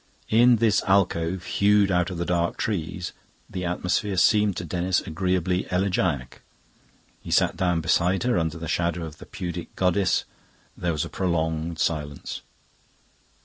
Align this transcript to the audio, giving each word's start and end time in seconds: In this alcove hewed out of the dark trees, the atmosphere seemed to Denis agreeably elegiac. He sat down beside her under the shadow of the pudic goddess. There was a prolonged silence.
In 0.29 0.55
this 0.55 0.81
alcove 0.87 1.43
hewed 1.43 1.91
out 1.91 2.09
of 2.09 2.17
the 2.17 2.25
dark 2.25 2.57
trees, 2.57 3.13
the 3.47 3.65
atmosphere 3.65 4.17
seemed 4.17 4.57
to 4.57 4.65
Denis 4.65 4.99
agreeably 5.01 5.67
elegiac. 5.69 6.41
He 7.21 7.29
sat 7.29 7.55
down 7.55 7.81
beside 7.81 8.23
her 8.23 8.39
under 8.39 8.57
the 8.57 8.67
shadow 8.67 9.05
of 9.05 9.19
the 9.19 9.27
pudic 9.27 9.75
goddess. 9.75 10.23
There 10.75 10.93
was 10.93 11.05
a 11.05 11.09
prolonged 11.09 11.77
silence. 11.77 12.41